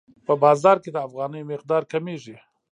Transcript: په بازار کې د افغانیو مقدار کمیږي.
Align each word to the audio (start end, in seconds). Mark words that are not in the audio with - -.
په 0.25 0.33
بازار 0.43 0.77
کې 0.83 0.89
د 0.93 0.97
افغانیو 1.07 1.49
مقدار 1.53 1.83
کمیږي. 1.91 2.35